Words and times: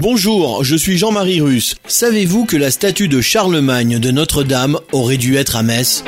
Bonjour, 0.00 0.62
je 0.62 0.76
suis 0.76 0.96
Jean-Marie 0.96 1.40
Russe. 1.40 1.74
Savez-vous 1.88 2.44
que 2.44 2.56
la 2.56 2.70
statue 2.70 3.08
de 3.08 3.20
Charlemagne 3.20 3.98
de 3.98 4.12
Notre-Dame 4.12 4.78
aurait 4.92 5.16
dû 5.16 5.34
être 5.34 5.56
à 5.56 5.64
Metz? 5.64 6.04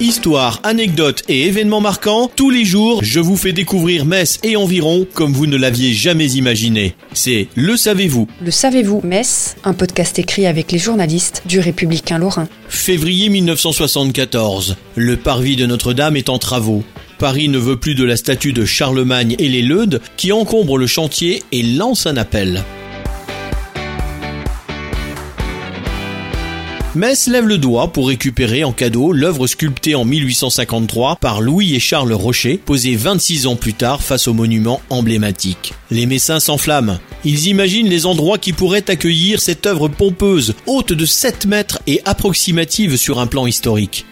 Histoire, 0.00 0.58
anecdotes 0.64 1.22
et 1.28 1.46
événements 1.46 1.80
marquants, 1.80 2.28
tous 2.34 2.50
les 2.50 2.64
jours, 2.64 3.04
je 3.04 3.20
vous 3.20 3.36
fais 3.36 3.52
découvrir 3.52 4.04
Metz 4.04 4.40
et 4.42 4.56
environ 4.56 5.06
comme 5.14 5.32
vous 5.32 5.46
ne 5.46 5.56
l'aviez 5.56 5.92
jamais 5.92 6.32
imaginé. 6.32 6.96
C'est 7.14 7.46
Le 7.54 7.76
Savez-vous 7.76 8.26
Le 8.44 8.50
savez-vous, 8.50 9.00
Metz, 9.04 9.54
un 9.62 9.74
podcast 9.74 10.18
écrit 10.18 10.46
avec 10.46 10.72
les 10.72 10.78
journalistes 10.78 11.42
du 11.46 11.60
Républicain 11.60 12.18
Lorrain. 12.18 12.48
Février 12.68 13.28
1974. 13.28 14.76
Le 14.96 15.16
parvis 15.16 15.54
de 15.54 15.66
Notre-Dame 15.66 16.16
est 16.16 16.30
en 16.30 16.38
travaux. 16.38 16.82
Paris 17.18 17.48
ne 17.48 17.58
veut 17.58 17.76
plus 17.76 17.94
de 17.94 18.04
la 18.04 18.16
statue 18.16 18.52
de 18.52 18.64
Charlemagne 18.64 19.34
et 19.38 19.48
les 19.48 19.62
Leudes 19.62 20.00
qui 20.16 20.32
encombrent 20.32 20.78
le 20.78 20.86
chantier 20.86 21.42
et 21.50 21.62
lance 21.62 22.06
un 22.06 22.16
appel. 22.16 22.64
Metz 26.94 27.28
lève 27.28 27.46
le 27.46 27.58
doigt 27.58 27.92
pour 27.92 28.08
récupérer 28.08 28.64
en 28.64 28.72
cadeau 28.72 29.12
l'œuvre 29.12 29.46
sculptée 29.46 29.94
en 29.94 30.04
1853 30.04 31.16
par 31.16 31.40
Louis 31.40 31.74
et 31.74 31.80
Charles 31.80 32.12
Rocher, 32.12 32.58
posée 32.64 32.96
26 32.96 33.46
ans 33.46 33.56
plus 33.56 33.74
tard 33.74 34.02
face 34.02 34.26
au 34.26 34.32
monument 34.32 34.80
emblématique. 34.88 35.74
Les 35.90 36.06
Messins 36.06 36.40
s'enflamment. 36.40 36.98
Ils 37.24 37.48
imaginent 37.48 37.88
les 37.88 38.06
endroits 38.06 38.38
qui 38.38 38.52
pourraient 38.52 38.90
accueillir 38.90 39.40
cette 39.40 39.66
œuvre 39.66 39.88
pompeuse, 39.88 40.54
haute 40.66 40.92
de 40.92 41.04
7 41.04 41.46
mètres 41.46 41.78
et 41.86 42.00
approximative 42.04 42.96
sur 42.96 43.20
un 43.20 43.26
plan 43.26 43.46
historique. 43.46 44.06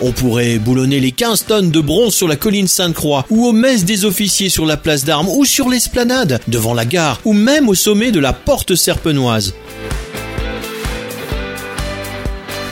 On 0.00 0.12
pourrait 0.12 0.58
boulonner 0.58 1.00
les 1.00 1.10
15 1.10 1.46
tonnes 1.46 1.70
de 1.72 1.80
bronze 1.80 2.14
sur 2.14 2.28
la 2.28 2.36
colline 2.36 2.68
Sainte-Croix, 2.68 3.26
ou 3.30 3.46
aux 3.46 3.52
messes 3.52 3.84
des 3.84 4.04
officiers 4.04 4.48
sur 4.48 4.64
la 4.64 4.76
place 4.76 5.04
d'armes, 5.04 5.28
ou 5.28 5.44
sur 5.44 5.68
l'esplanade, 5.68 6.40
devant 6.46 6.72
la 6.72 6.84
gare, 6.84 7.20
ou 7.24 7.32
même 7.32 7.68
au 7.68 7.74
sommet 7.74 8.12
de 8.12 8.20
la 8.20 8.32
porte 8.32 8.76
serpenoise. 8.76 9.54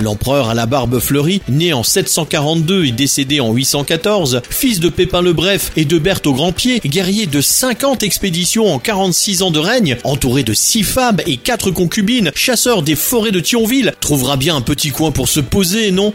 L'empereur 0.01 0.51
à 0.51 0.55
la 0.55 0.67
barbe 0.67 1.01
fleurie, 1.01 1.41
né 1.49 1.73
en 1.73 1.83
742 1.83 2.85
et 2.85 2.93
décédé 2.93 3.41
en 3.41 3.53
814, 3.53 4.43
fils 4.49 4.79
de 4.79 4.89
Pépin 4.89 5.23
le 5.23 5.33
Bref 5.33 5.73
et 5.77 5.85
de 5.85 5.99
Berthe 5.99 6.29
au 6.29 6.33
Grand-Pied, 6.33 6.81
guerrier 6.85 7.27
de 7.27 7.41
50 7.41 8.05
expéditions 8.05 8.73
en 8.73 8.79
46 8.79 9.43
ans 9.43 9.51
de 9.51 9.59
règne, 9.59 9.97
entouré 10.05 10.45
de 10.45 10.55
6 10.55 10.85
femmes 10.85 11.17
et 11.27 11.39
4 11.39 11.73
concubines, 11.73 12.31
chasseur 12.37 12.83
des 12.83 12.95
forêts 12.95 13.33
de 13.33 13.41
Thionville, 13.41 13.95
trouvera 14.01 14.37
bien 14.37 14.55
un 14.55 14.61
petit 14.61 14.91
coin 14.91 15.11
pour 15.11 15.29
se 15.29 15.41
poser, 15.41 15.91
non? 15.91 16.13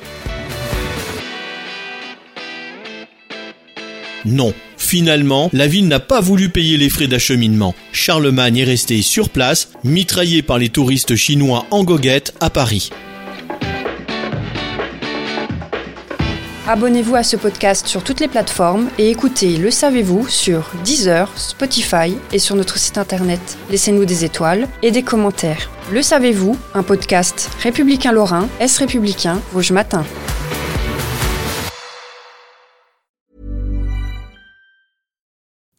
Non. 4.25 4.53
Finalement, 4.77 5.49
la 5.53 5.67
ville 5.67 5.87
n'a 5.87 5.99
pas 5.99 6.21
voulu 6.21 6.49
payer 6.49 6.77
les 6.77 6.89
frais 6.89 7.07
d'acheminement. 7.07 7.75
Charlemagne 7.91 8.57
est 8.57 8.63
resté 8.63 9.01
sur 9.01 9.29
place, 9.29 9.69
mitraillé 9.83 10.41
par 10.41 10.57
les 10.57 10.69
touristes 10.69 11.15
chinois 11.15 11.65
en 11.71 11.83
goguette 11.83 12.33
à 12.39 12.49
Paris. 12.49 12.89
Abonnez-vous 16.67 17.15
à 17.15 17.23
ce 17.23 17.35
podcast 17.35 17.87
sur 17.87 18.03
toutes 18.03 18.19
les 18.19 18.27
plateformes 18.27 18.87
et 18.97 19.09
écoutez 19.09 19.57
Le 19.57 19.71
Savez-vous 19.71 20.29
sur 20.29 20.69
Deezer, 20.85 21.29
Spotify 21.35 22.15
et 22.31 22.39
sur 22.39 22.55
notre 22.55 22.77
site 22.77 22.97
internet. 22.97 23.57
Laissez-nous 23.69 24.05
des 24.05 24.23
étoiles 24.25 24.67
et 24.81 24.91
des 24.91 25.03
commentaires. 25.03 25.69
Le 25.91 26.01
Savez-vous, 26.01 26.57
un 26.73 26.83
podcast 26.83 27.49
républicain 27.61 28.11
lorrain, 28.11 28.47
Est 28.59 28.77
républicain, 28.77 29.41
Vosges 29.51 29.71
Matin. 29.71 30.05